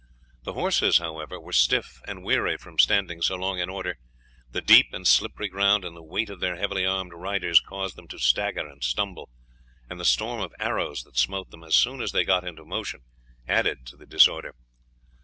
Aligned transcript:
The 0.41 0.53
horses, 0.53 0.97
however, 0.97 1.39
were 1.39 1.53
stiff 1.53 2.01
and 2.07 2.23
weary 2.23 2.57
from 2.57 2.79
standing 2.79 3.21
so 3.21 3.35
long 3.35 3.59
in 3.59 3.69
order; 3.69 3.99
the 4.49 4.59
deep 4.59 4.87
and 4.93 5.05
slippery 5.07 5.47
ground, 5.47 5.85
and 5.85 5.95
the 5.95 6.01
weight 6.01 6.31
of 6.31 6.39
their 6.39 6.55
heavily 6.55 6.87
armed 6.87 7.13
riders 7.13 7.59
caused 7.61 7.97
them 7.97 8.07
to 8.07 8.17
stagger 8.17 8.67
and 8.67 8.83
stumble, 8.83 9.29
and 9.87 9.99
the 9.99 10.03
storm 10.03 10.41
of 10.41 10.55
arrows 10.59 11.03
that 11.03 11.19
smote 11.19 11.51
them 11.51 11.63
as 11.63 11.75
soon 11.75 12.01
as 12.01 12.13
they 12.13 12.23
got 12.25 12.43
into 12.47 12.65
motion 12.65 13.01
added 13.47 13.85
to 13.85 13.95
the 13.95 14.07
disorder. 14.07 14.55